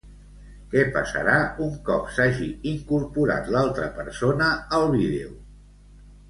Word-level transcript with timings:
Què 0.69 0.85
passarà 0.93 1.35
un 1.65 1.75
cop 1.89 2.09
s'hagi 2.15 2.47
incorporat 2.71 3.53
l'altra 3.57 3.91
persona 4.01 4.49
al 4.79 4.89
vídeo? 4.97 5.37